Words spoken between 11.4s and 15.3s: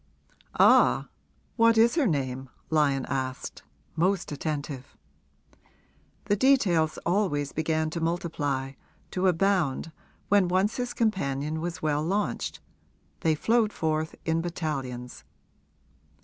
was well launched they flowed forth in battalions.